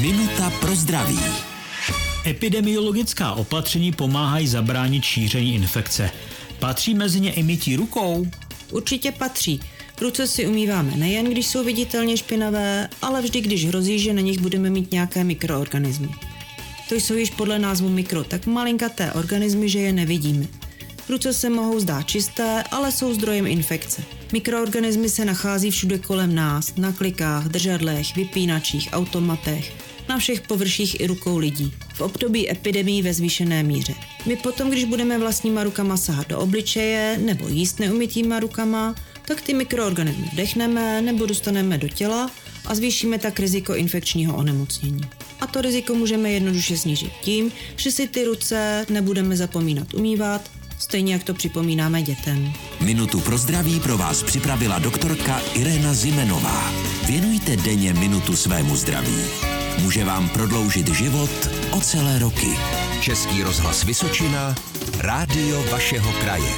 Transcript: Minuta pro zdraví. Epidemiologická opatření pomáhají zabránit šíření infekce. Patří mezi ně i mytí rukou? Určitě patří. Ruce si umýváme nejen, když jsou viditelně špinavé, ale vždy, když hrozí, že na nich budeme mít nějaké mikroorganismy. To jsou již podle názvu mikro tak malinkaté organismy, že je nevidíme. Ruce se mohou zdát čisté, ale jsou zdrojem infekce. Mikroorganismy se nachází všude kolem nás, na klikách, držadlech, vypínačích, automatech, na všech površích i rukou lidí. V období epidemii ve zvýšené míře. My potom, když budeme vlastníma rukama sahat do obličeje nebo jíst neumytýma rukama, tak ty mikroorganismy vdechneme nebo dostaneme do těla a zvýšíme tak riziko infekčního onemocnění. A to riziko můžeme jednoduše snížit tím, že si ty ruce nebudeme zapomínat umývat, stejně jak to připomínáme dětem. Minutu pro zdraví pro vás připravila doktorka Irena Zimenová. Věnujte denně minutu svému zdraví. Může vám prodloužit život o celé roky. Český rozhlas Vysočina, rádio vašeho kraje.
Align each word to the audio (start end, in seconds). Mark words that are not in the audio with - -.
Minuta 0.00 0.50
pro 0.60 0.74
zdraví. 0.74 1.18
Epidemiologická 2.26 3.32
opatření 3.32 3.92
pomáhají 3.92 4.48
zabránit 4.48 5.04
šíření 5.04 5.54
infekce. 5.54 6.10
Patří 6.58 6.94
mezi 6.94 7.20
ně 7.20 7.32
i 7.32 7.42
mytí 7.42 7.76
rukou? 7.76 8.26
Určitě 8.70 9.12
patří. 9.12 9.60
Ruce 10.00 10.26
si 10.26 10.46
umýváme 10.46 10.96
nejen, 10.96 11.26
když 11.26 11.46
jsou 11.46 11.64
viditelně 11.64 12.16
špinavé, 12.16 12.88
ale 13.02 13.22
vždy, 13.22 13.40
když 13.40 13.66
hrozí, 13.66 13.98
že 13.98 14.12
na 14.12 14.20
nich 14.20 14.40
budeme 14.40 14.70
mít 14.70 14.92
nějaké 14.92 15.24
mikroorganismy. 15.24 16.08
To 16.88 16.94
jsou 16.94 17.14
již 17.14 17.30
podle 17.30 17.58
názvu 17.58 17.88
mikro 17.88 18.24
tak 18.24 18.46
malinkaté 18.46 19.12
organismy, 19.12 19.68
že 19.68 19.78
je 19.78 19.92
nevidíme. 19.92 20.46
Ruce 21.10 21.32
se 21.32 21.50
mohou 21.50 21.80
zdát 21.80 22.02
čisté, 22.02 22.64
ale 22.70 22.92
jsou 22.92 23.14
zdrojem 23.14 23.46
infekce. 23.46 24.02
Mikroorganismy 24.32 25.08
se 25.08 25.24
nachází 25.24 25.70
všude 25.70 25.98
kolem 25.98 26.34
nás, 26.34 26.74
na 26.76 26.92
klikách, 26.92 27.48
držadlech, 27.48 28.16
vypínačích, 28.16 28.88
automatech, 28.92 29.72
na 30.08 30.18
všech 30.18 30.40
površích 30.40 31.00
i 31.00 31.06
rukou 31.06 31.38
lidí. 31.38 31.74
V 31.94 32.00
období 32.00 32.50
epidemii 32.50 33.02
ve 33.02 33.14
zvýšené 33.14 33.62
míře. 33.62 33.94
My 34.26 34.36
potom, 34.36 34.70
když 34.70 34.84
budeme 34.84 35.18
vlastníma 35.18 35.64
rukama 35.64 35.96
sahat 35.96 36.28
do 36.28 36.38
obličeje 36.38 37.18
nebo 37.24 37.48
jíst 37.48 37.78
neumytýma 37.78 38.40
rukama, 38.40 38.94
tak 39.24 39.40
ty 39.40 39.54
mikroorganismy 39.54 40.28
vdechneme 40.32 41.02
nebo 41.02 41.26
dostaneme 41.26 41.78
do 41.78 41.88
těla 41.88 42.30
a 42.66 42.74
zvýšíme 42.74 43.18
tak 43.18 43.40
riziko 43.40 43.74
infekčního 43.74 44.36
onemocnění. 44.36 45.02
A 45.40 45.46
to 45.46 45.60
riziko 45.60 45.94
můžeme 45.94 46.30
jednoduše 46.30 46.76
snížit 46.76 47.12
tím, 47.22 47.52
že 47.76 47.90
si 47.90 48.08
ty 48.08 48.24
ruce 48.24 48.86
nebudeme 48.90 49.36
zapomínat 49.36 49.94
umývat, 49.94 50.59
stejně 50.80 51.12
jak 51.12 51.24
to 51.24 51.34
připomínáme 51.34 52.02
dětem. 52.02 52.52
Minutu 52.80 53.20
pro 53.20 53.38
zdraví 53.38 53.80
pro 53.80 53.98
vás 53.98 54.22
připravila 54.22 54.78
doktorka 54.78 55.40
Irena 55.54 55.94
Zimenová. 55.94 56.72
Věnujte 57.06 57.56
denně 57.56 57.94
minutu 57.94 58.36
svému 58.36 58.76
zdraví. 58.76 59.22
Může 59.82 60.04
vám 60.04 60.28
prodloužit 60.28 60.88
život 60.88 61.30
o 61.70 61.80
celé 61.80 62.18
roky. 62.18 62.50
Český 63.00 63.42
rozhlas 63.42 63.84
Vysočina, 63.84 64.54
rádio 64.98 65.64
vašeho 65.70 66.12
kraje. 66.12 66.52